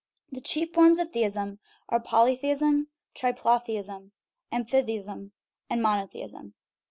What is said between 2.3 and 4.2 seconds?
ism, triplotheism,